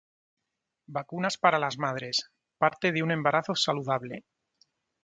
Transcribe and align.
Vacunas 0.95 1.35
para 1.37 1.59
las 1.59 1.77
madres: 1.77 2.31
Parte 2.57 2.91
de 2.91 3.03
un 3.03 3.11
embarazo 3.11 3.53
saludable 3.53 4.25